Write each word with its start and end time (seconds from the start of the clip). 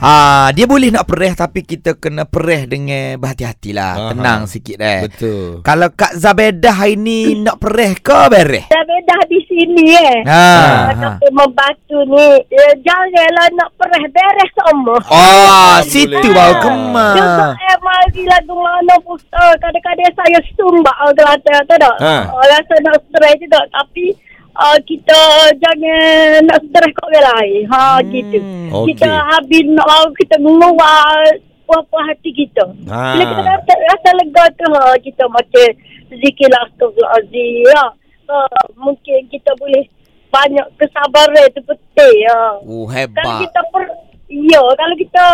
Ha, 0.00 0.12
dia 0.50 0.64
boleh 0.64 0.88
nak 0.88 1.04
pereh 1.04 1.32
tapi 1.32 1.60
kita 1.60 1.92
kena 1.92 2.24
pereh 2.24 2.64
dengan 2.64 3.14
berhati-hati 3.14 3.70
lah. 3.70 3.92
Aha. 3.94 4.08
Tenang 4.10 4.40
sikit 4.44 4.76
eh. 4.76 5.04
Betul. 5.04 5.60
Kalau 5.60 5.88
Kak 5.90 6.16
Zabedah 6.16 6.72
hari 6.74 6.96
ni 6.96 7.36
nak 7.36 7.56
pereh 7.56 7.92
ke 7.94 8.16
bereh? 8.26 8.64
Dah 8.66 8.80
bedah 8.80 9.22
di 9.26 9.38
sini 9.44 9.92
eh. 9.92 10.18
Ha. 10.24 10.44
ha. 10.88 10.96
Tapi 10.96 11.28
membatu 11.30 12.00
ni 12.06 12.26
eh, 12.42 12.72
Janganlah 12.80 13.48
nak 13.52 13.70
pereh 13.74 14.04
beres 14.08 14.50
semua 14.54 14.96
Oh, 15.06 15.74
situ 15.82 16.08
Boleh. 16.10 16.32
baru 16.32 16.54
Juga 16.54 16.64
kemas. 16.64 17.60
eh 17.60 17.76
mari 17.78 18.22
lagu 18.24 18.54
mana 18.54 18.94
pun 19.00 19.20
uh, 19.30 19.54
Kadang-kadang 19.54 20.12
saya 20.14 20.38
sumbak 20.54 20.96
uh, 20.98 21.12
Kelantan 21.12 21.60
tu 21.62 21.76
tak 21.76 21.96
Ha. 22.00 22.14
uh, 22.26 22.44
Rasa 22.48 22.74
nak 22.80 22.96
stres 23.04 23.36
juga 23.38 23.60
Tapi 23.70 24.16
uh, 24.52 24.78
kita 24.80 25.20
jangan 25.56 26.02
nak 26.44 26.60
stres 26.62 26.90
kat 26.90 27.04
orang 27.04 27.26
lain 27.30 27.60
Ha 27.66 27.82
Hmm. 27.92 28.08
gitu 28.08 28.38
Okey. 28.72 28.86
Kita 28.92 29.08
habis 29.30 29.62
nak 29.68 29.86
lalu 29.86 30.10
kita 30.16 30.34
mengeluar 30.38 31.18
Puas-puas 31.64 32.02
hati 32.04 32.30
kita 32.30 32.66
Ha. 32.86 33.14
Bila 33.14 33.24
kita 33.28 33.42
rasa, 33.44 33.72
rasa 33.86 34.08
lega 34.16 34.44
tu 34.52 34.66
ha, 34.68 34.94
Kita 34.96 35.22
macam 35.26 35.66
Zikir 36.10 36.48
lah 36.48 36.62
Astagfirullahaladzim 36.64 37.46
ya. 37.64 37.84
uh, 38.26 38.62
Mungkin 38.76 39.18
kita 39.26 39.54
boleh 39.54 39.86
Banyak 40.28 40.66
kesabaran 40.76 41.46
tu 41.50 41.62
penting 41.64 42.14
ya. 42.20 42.40
Oh, 42.62 42.86
Kalau 42.86 42.94
hebat. 42.96 43.42
kita 43.42 43.60
per, 43.68 43.82
ya, 44.30 44.62
kalau 44.72 44.94
kita 44.94 45.24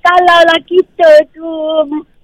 kalau 0.00 0.38
lah 0.42 0.60
kita 0.64 1.08
tu 1.30 1.46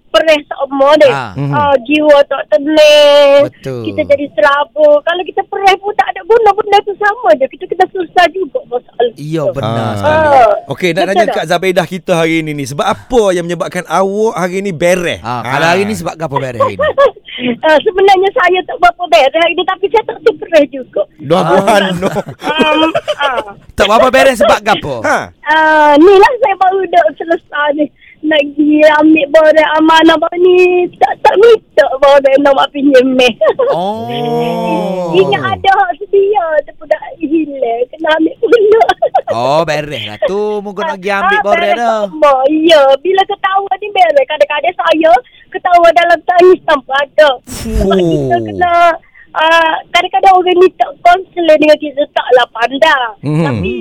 perih 0.08 0.40
semua 0.42 0.90
ni. 0.96 1.06
Ah. 1.06 1.30
Ah, 1.36 1.74
jiwa 1.78 2.16
tak 2.24 2.42
tenang. 2.48 3.44
Betul. 3.44 3.84
Kita 3.86 4.02
jadi 4.08 4.26
serabut. 4.32 4.98
Kalau 5.04 5.22
kita 5.22 5.44
perih 5.46 5.76
pun 5.76 5.92
tak 5.94 6.07
benda 6.78 6.86
tu 6.86 6.94
sama 6.96 7.28
je. 7.34 7.46
Kita 7.48 7.64
kena 7.66 7.86
susah 7.90 8.24
juga 8.30 8.58
masalah. 8.68 9.10
Ya, 9.14 9.42
tu. 9.42 9.52
benar 9.52 9.74
Ah. 9.74 9.94
sekali. 9.94 10.26
Ah. 10.38 10.52
Okey, 10.68 10.90
nak 10.90 10.96
Betul 11.00 11.08
tanya 11.10 11.24
tak? 11.24 11.34
Kak 11.34 11.46
Zabedah 11.48 11.86
kita 11.86 12.12
hari 12.14 12.34
ini 12.40 12.52
ni. 12.54 12.64
Sebab 12.64 12.86
apa 12.86 13.22
yang 13.34 13.44
menyebabkan 13.44 13.84
awak 13.84 14.34
hari 14.36 14.58
ni 14.60 14.70
bereh? 14.70 15.18
Ha, 15.18 15.42
kalau 15.42 15.66
hari 15.68 15.82
ni 15.84 15.94
sebab 15.94 16.14
apa 16.14 16.36
bereh 16.36 16.60
hari 16.60 16.76
ni? 16.76 16.84
Ah, 17.38 17.78
sebenarnya 17.78 18.26
saya 18.34 18.58
tak 18.66 18.82
berapa 18.82 18.98
beres 19.06 19.30
hari 19.32 19.54
ni 19.54 19.62
tapi 19.62 19.86
saya 19.86 20.02
tak 20.04 20.18
perih 20.26 20.66
juga. 20.74 21.06
Dua 21.22 21.38
Ah. 21.38 21.46
bulan 21.46 21.82
no. 21.96 22.10
Um, 22.50 22.90
ah. 23.14 23.54
Tak 23.78 23.86
apa 23.86 24.10
beres 24.10 24.42
sebab 24.42 24.58
apa? 24.58 24.94
Ha. 25.06 25.18
Ah, 25.46 25.92
ni 25.94 26.14
lah 26.18 26.32
saya 26.42 26.54
baru 26.58 26.82
dah 26.90 27.02
selesai 27.14 27.68
ni. 27.78 27.86
Pergi 28.28 28.84
ambil 29.00 29.26
barang 29.32 29.70
amanah 29.76 30.16
baru 30.16 30.36
ni. 30.36 30.58
Tak 30.94 31.16
tak 31.18 31.34
minta 31.34 31.86
barang 31.96 32.38
nak 32.38 32.68
pinjam 32.68 33.06
meh. 33.16 33.32
Oh. 33.72 34.04
Ingat 35.18 35.56
ada 35.56 35.70
hak 35.72 35.92
sedia 35.96 36.44
tu 36.62 36.72
pun 36.76 36.84
dah 36.84 37.00
hilang. 37.16 37.82
Kena 37.88 38.08
ambil 38.14 38.34
pula. 38.38 38.84
Oh, 39.28 39.60
beres 39.64 40.04
lah 40.04 40.18
tu. 40.22 40.60
Mungkin 40.60 40.84
nak 40.84 40.96
pergi 40.96 41.10
ambil 41.10 41.38
Ah, 41.38 41.44
beres 41.48 41.74
dah. 41.74 42.00
sama. 42.04 42.34
Ya, 42.50 42.82
bila 43.00 43.22
ketawa 43.24 43.72
ni 43.74 43.88
beres. 43.90 44.24
Kadang-kadang 44.28 44.76
saya 44.76 45.12
ketawa 45.48 45.88
dalam 45.90 46.18
tangis 46.22 46.60
tanpa 46.62 46.92
ada. 46.98 47.30
Sebab 47.48 47.96
kita 47.98 48.36
kena 48.44 48.72
uh, 49.32 49.74
kadang-kadang 49.90 50.34
orang 50.34 50.56
ni 50.56 50.68
tak 50.76 50.90
konselor 51.00 51.56
dengan 51.56 51.78
kita 51.78 52.02
taklah 52.12 52.46
pandang. 52.52 53.10
Mhm. 53.24 53.44
Tapi 53.44 53.74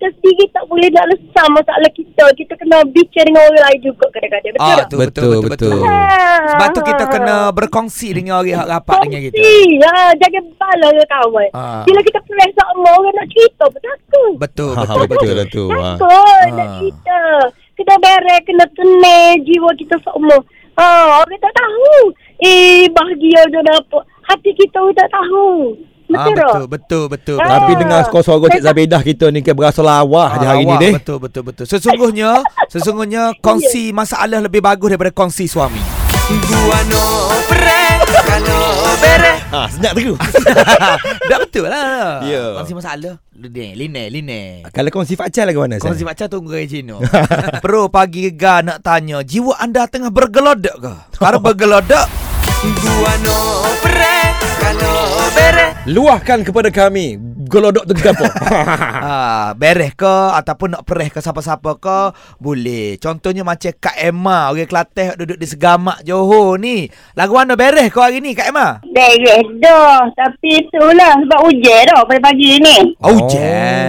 kita 0.00 0.16
sendiri 0.16 0.48
tak 0.48 0.64
boleh 0.64 0.88
nak 0.88 1.04
lesah 1.06 1.46
masalah 1.52 1.90
kita. 1.92 2.24
Kita 2.32 2.56
kena 2.56 2.80
bicara 2.88 3.20
dengan 3.22 3.44
orang 3.44 3.62
lain 3.62 3.80
juga 3.84 4.06
kadang-kadang. 4.08 4.52
Betul 4.54 4.64
Ah, 4.64 4.72
tak? 4.72 4.88
tu, 4.88 4.96
betul, 4.96 5.04
Betul, 5.04 5.28
betul, 5.28 5.44
betul. 5.44 5.72
betul. 5.76 5.84
Ah, 5.84 6.40
Sebab 6.48 6.68
tu 6.70 6.80
kita 6.82 7.04
ah, 7.04 7.10
kena 7.10 7.34
ah. 7.36 7.48
berkongsi 7.52 8.08
dengan 8.10 8.32
orang 8.34 8.48
yang 8.48 8.64
rapat 8.64 8.96
dengan 9.02 9.20
kita. 9.20 9.36
Kongsi. 9.36 9.60
Ha, 9.78 9.92
jangan 10.16 10.42
bala 10.56 10.88
ke 10.88 11.04
kawan. 11.06 11.48
Ah. 11.52 11.82
Bila 11.84 12.00
kita 12.00 12.18
press 12.22 12.52
sama 12.54 12.88
orang 12.90 13.12
nak 13.14 13.28
cerita 13.28 13.64
pun 13.66 13.80
takut. 13.82 14.32
Betul, 14.38 14.70
Ha, 14.70 14.80
betul, 14.80 15.04
betul 15.04 15.04
betul. 15.04 15.36
lah 15.36 15.46
tu. 15.46 15.64
Ha. 15.68 15.76
Takut 15.92 16.48
nak 16.50 16.64
Ah. 16.66 16.74
cerita. 16.74 17.20
Kena 17.76 17.94
beres, 17.98 18.40
kena 18.42 18.64
tenang 18.70 19.36
jiwa 19.42 19.70
kita 19.74 19.96
semua. 20.00 20.36
Ha, 20.74 20.86
orang 21.20 21.36
tak 21.38 21.52
tahu. 21.54 21.92
Eh, 22.40 22.88
bahagia 22.90 23.44
je 23.46 23.60
dapat. 23.60 24.00
Hati 24.22 24.50
kita 24.54 24.80
pun 24.80 24.94
tak 24.94 25.10
tahu. 25.10 25.76
Ah, 26.10 26.26
Betul 26.26 26.34
betul, 26.34 26.64
betul, 26.66 27.04
betul. 27.06 27.36
Ah. 27.38 27.48
Tapi 27.56 27.72
betul. 27.72 27.80
dengar 27.86 28.00
suara-suara 28.10 28.46
Cik 28.50 28.62
Zabedah 28.62 29.00
kita 29.00 29.26
ni 29.30 29.40
kan 29.40 29.54
berasa 29.54 29.80
lawah 29.80 30.28
je 30.36 30.46
hari 30.46 30.64
ni 30.66 30.74
deh. 30.76 30.92
Betul, 30.98 31.18
betul, 31.22 31.42
betul. 31.46 31.64
Sesungguhnya, 31.70 32.42
sesungguhnya 32.72 33.22
kongsi 33.38 33.94
masalah 33.94 34.42
lebih 34.42 34.58
bagus 34.58 34.90
daripada 34.90 35.14
kongsi 35.14 35.46
suami. 35.46 35.78
Gua 36.30 36.78
no 36.86 37.26
pereh, 37.50 37.98
kano 38.22 38.58
bereh. 39.02 39.38
Ha, 39.50 39.66
senyap 39.66 39.98
tu. 39.98 40.14
Dah 41.30 41.38
betul 41.42 41.66
lah. 41.66 42.22
Ya. 42.22 42.54
Kongsi 42.58 42.74
masalah. 42.74 43.18
Line, 43.34 43.74
line, 43.74 43.98
line. 44.14 44.40
Kalau 44.70 44.90
kongsi 44.94 45.18
fakcal 45.18 45.50
lagu 45.50 45.58
mana? 45.58 45.82
Kongsi 45.82 46.06
Saya? 46.06 46.10
baca 46.14 46.24
tunggu 46.30 46.54
ke 46.54 46.70
Cino. 46.70 47.02
Bro, 47.58 47.90
pagi 47.90 48.30
ga 48.30 48.62
nak 48.62 48.78
tanya, 48.78 49.26
jiwa 49.26 49.58
anda 49.58 49.90
tengah 49.90 50.14
bergelodok 50.14 50.76
ke? 50.78 50.92
Kalau 51.18 51.42
bergelodok, 51.46 52.06
gua 52.78 53.12
no 53.26 53.38
pereh, 53.82 54.26
kano 54.38 54.38
bereh. 54.38 54.39
Luahkan 55.90 56.46
kepada 56.46 56.70
kami 56.70 57.18
Golodok 57.50 57.82
tu 57.82 57.98
gapo 57.98 58.22
Ah, 59.10 59.56
bereh 59.58 59.90
ke 59.90 60.14
ataupun 60.38 60.78
nak 60.78 60.86
pereh 60.86 61.10
ke 61.10 61.18
siapa-siapa 61.18 61.82
ke 61.82 61.98
boleh. 62.38 62.94
Contohnya 63.02 63.42
macam 63.42 63.74
Kak 63.74 63.96
Emma 63.98 64.52
orang 64.54 64.70
Kelantan 64.70 65.18
duduk 65.18 65.34
di 65.34 65.46
Segamak 65.50 66.04
Johor 66.06 66.60
ni. 66.62 66.86
Lagu 67.18 67.34
mana 67.34 67.58
bereh 67.58 67.90
kau 67.90 68.06
hari 68.06 68.22
ni 68.22 68.38
Kak 68.38 68.54
Emma? 68.54 68.78
Beres 68.86 69.48
dah. 69.58 70.06
Tapi 70.14 70.62
itulah 70.62 71.16
sebab 71.26 71.38
hujan 71.42 71.80
dah 71.90 72.06
pada 72.06 72.20
pagi 72.22 72.50
ni. 72.62 72.76
Oh, 73.02 73.18
hujan. 73.18 73.79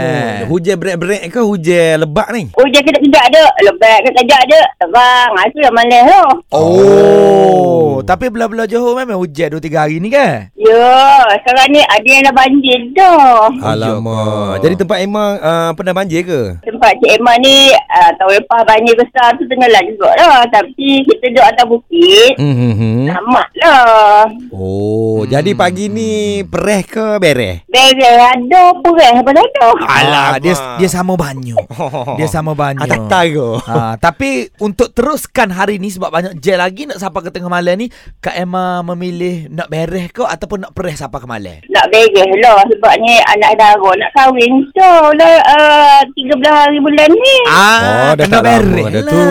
Hujan 0.51 0.75
berat-berat 0.75 1.31
ke 1.31 1.39
hujan 1.39 2.03
lebat 2.03 2.27
ni? 2.35 2.51
Hujan 2.59 2.83
kejap-kejap 2.83 3.23
ada. 3.31 3.43
Lebat 3.63 4.03
kejap 4.03 4.39
ada. 4.43 4.59
Terang. 4.83 5.31
Ah, 5.31 5.47
Itu 5.47 5.63
yang 5.63 5.71
malas 5.71 6.03
tu. 6.03 6.23
Oh, 6.51 8.03
tapi 8.03 8.27
belah-belah 8.27 8.67
Johor 8.67 8.99
memang 8.99 9.15
hujan 9.15 9.55
2 9.55 9.63
3 9.63 9.79
hari 9.79 10.03
ni 10.03 10.11
kan? 10.11 10.51
Ya, 10.59 11.23
sekarang 11.39 11.71
ni 11.71 11.79
ada 11.79 12.03
yang 12.03 12.27
dah 12.27 12.35
banjir 12.35 12.79
dah. 12.91 13.47
Alamak. 13.63 14.59
Jadi 14.59 14.75
tempat 14.75 14.97
Emma 14.99 15.39
uh, 15.39 15.71
pernah 15.71 15.95
banjir 15.95 16.27
ke? 16.27 16.59
Tempat 16.67 16.99
Cik 16.99 17.11
Emma 17.15 17.33
ni 17.39 17.71
uh, 17.71 18.11
tahun 18.19 18.43
lepas 18.43 18.61
banjir 18.67 18.95
besar 18.99 19.31
tu 19.39 19.47
tenggelam 19.47 19.87
juga 19.87 20.11
lah. 20.19 20.43
Tapi 20.51 21.07
kita 21.07 21.31
duduk 21.31 21.45
atas 21.47 21.65
bukit. 21.71 22.33
Hmm. 22.35 23.07
Selamat 23.07 23.47
lah. 23.63 24.27
Oh, 24.51 25.23
jadi 25.23 25.55
pagi 25.55 25.87
ni 25.87 26.43
pereh 26.43 26.83
ke 26.83 27.23
bereh? 27.23 27.63
Beres 27.71 28.19
ada 28.19 28.75
perih 28.83 29.15
apa 29.15 29.31
ada. 29.31 29.67
Alah, 29.87 30.40
dia 30.41 30.51
Alamak. 30.51 30.77
dia 30.77 30.89
sama 30.89 31.13
banyu. 31.15 31.57
Dia 32.17 32.27
sama 32.27 32.51
banyu. 32.51 32.81
Atas 32.81 32.99
tago. 33.05 33.61
Ha, 33.61 33.95
tapi 33.95 34.29
untuk 34.57 34.89
teruskan 34.89 35.47
hari 35.49 35.77
ni 35.77 35.87
sebab 35.87 36.09
banyak 36.09 36.33
je 36.35 36.53
lagi 36.53 36.83
nak 36.83 36.97
sampai 36.97 37.21
ke 37.21 37.29
tengah 37.29 37.47
malam 37.47 37.77
ni, 37.77 37.87
Kak 38.17 38.33
Emma 38.33 38.81
memilih 38.83 39.47
nak 39.47 39.67
bereh 39.67 40.09
ke 40.09 40.21
ataupun 40.21 40.61
nak 40.61 40.71
pereh 40.71 40.93
sampai 40.93 41.17
ke 41.17 41.27
malam? 41.27 41.57
Nak 41.67 41.85
beres 41.87 42.11
lah 42.39 42.57
sebab 42.63 42.93
ni 42.99 43.13
anak 43.29 43.51
dara 43.55 43.77
nak 43.91 44.11
kahwin. 44.11 44.51
So 44.71 44.85
lah 45.13 45.35
uh, 45.47 45.99
13 46.09 46.17
hari 46.43 46.79
bulan 46.79 47.09
ni. 47.09 47.37
Ah, 47.47 47.79
Oh, 47.81 48.11
dah 48.13 48.25
kena 48.25 48.33
tak 48.33 48.43
bereh 48.43 48.85
dah 48.87 49.01
lah. 49.01 49.03
tu. 49.07 49.21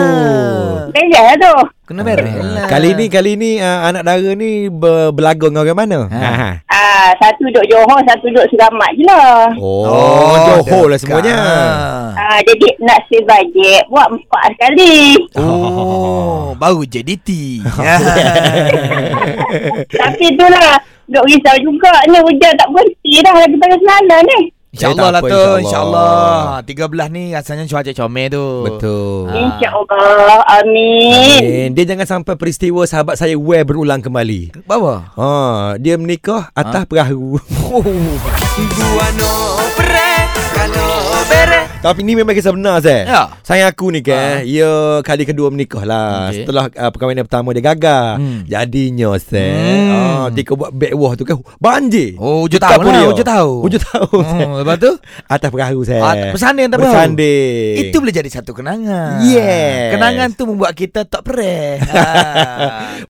Beres 0.91 1.09
lah 1.11 1.35
tu. 1.37 1.55
Kena 1.83 2.01
bereh 2.01 2.33
Ah, 2.33 2.43
lah. 2.55 2.67
Kali 2.67 2.89
ni 2.93 3.05
kali 3.07 3.31
ni 3.35 3.51
uh, 3.57 3.79
anak 3.85 4.03
dara 4.03 4.31
ni 4.31 4.49
ber, 4.67 5.11
berlagu 5.11 5.47
dengan 5.47 5.61
orang 5.61 5.77
mana? 5.77 5.99
Ha. 6.07 6.29
Ha. 6.31 6.49
Ah, 6.81 7.13
satu 7.21 7.45
duduk 7.45 7.61
Johor, 7.69 8.01
satu 8.09 8.25
duduk 8.33 8.49
Seramat 8.49 8.89
je 8.97 9.05
lah. 9.05 9.53
Oh, 9.61 10.65
Johor 10.65 10.89
lah 10.89 10.97
semuanya. 10.97 11.37
Ah, 12.17 12.41
jadi 12.41 12.73
nak 12.81 13.05
save 13.05 13.21
budget 13.21 13.85
buat 13.85 14.09
empat 14.09 14.57
sekali. 14.57 15.13
Oh, 15.37 16.57
baru 16.57 16.81
JDT. 16.81 17.61
Tapi 20.01 20.23
itulah 20.33 20.81
duk 21.05 21.25
risau 21.29 21.57
juga 21.61 21.93
ni 22.09 22.17
hujan 22.17 22.57
tak 22.57 22.69
berhenti 22.73 23.13
dah 23.21 23.35
lagi 23.37 23.55
pada 23.61 23.77
semalam 23.77 24.21
ni. 24.25 24.39
InsyaAllah 24.71 25.03
Eh, 25.03 25.11
lah 25.11 25.21
tu 25.21 25.27
insyaAllah. 25.59 26.63
InsyaAllah 26.63 27.03
13 27.03 27.11
ni 27.11 27.23
rasanya 27.31 27.63
cuaca 27.65 27.91
comel 27.91 28.27
tu 28.29 28.45
Betul. 28.63 29.27
Ah. 29.27 29.35
InsyaAllah. 29.51 30.39
Amin. 30.49 31.11
Amin. 31.11 31.67
Dia 31.71 31.85
jangan 31.85 32.07
sampai 32.09 32.33
peristiwa 32.35 32.81
sahabat 32.83 33.15
saya 33.15 33.35
Well 33.35 33.63
berulang 33.63 33.99
kembali. 33.99 34.63
Bawa 34.63 35.11
Ha, 35.13 35.29
dia 35.75 35.95
menikah 35.95 36.49
atas 36.51 36.87
perahu. 36.89 37.35
Gua 38.71 39.07
no 39.15 39.33
pereh 39.75 40.23
Kano 40.51 40.71
bereh 40.73 40.90
Tapi 41.81 42.05
ni 42.05 42.13
memang 42.13 42.31
kisah 42.31 42.53
benar 42.53 42.77
Zat 42.79 43.03
Ya. 43.03 43.33
Sayang 43.41 43.73
aku 43.73 43.89
ni 43.89 43.99
kan 43.99 44.45
Ia 44.45 44.69
kali 45.01 45.25
kedua 45.25 45.49
menikah 45.49 45.81
lah 45.81 46.29
Okey. 46.29 46.45
Setelah 46.45 46.69
uh, 46.69 46.89
perkahwinan 46.89 47.25
pertama 47.25 47.51
dia 47.51 47.65
gagal 47.65 48.21
Hmm. 48.21 48.45
Jadinya 48.45 49.17
Zat 49.17 49.33
Hmm. 49.33 49.89
ah, 49.89 50.25
Dia 50.29 50.45
buat 50.47 50.69
back 50.69 50.93
tu 51.15 51.25
kan 51.25 51.41
Banjir 51.57 52.13
Oh, 52.15 52.45
hujung 52.45 52.61
Betapa 52.61 52.77
tahun 52.77 52.85
lah, 52.85 52.93
dia. 52.95 53.09
hujung 53.09 53.27
tahun. 53.27 53.59
Hujung 53.65 53.83
tahun 53.83 54.21
Zat. 54.21 54.45
oh, 54.45 54.55
Lepas 54.61 54.75
tu 54.77 54.91
Atas 55.33 55.49
perahu 55.49 55.79
ah, 55.97 56.13
Bersanding 56.29 56.65
tak 56.67 56.77
perahu? 56.77 56.93
Bersanding 56.93 57.73
Itu 57.81 57.95
boleh 57.97 58.13
jadi 58.13 58.29
satu 58.29 58.51
kenangan 58.53 59.25
Yes. 59.25 59.89
Kenangan 59.91 60.27
tu 60.31 60.43
membuat 60.45 60.77
kita 60.77 61.01
tak 61.03 61.25
pereh 61.25 61.81
ah. 61.89 62.93